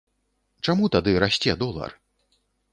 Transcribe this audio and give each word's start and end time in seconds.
Чаму 0.67 0.89
тады 0.95 1.13
расце 1.25 1.57
долар? 1.63 1.97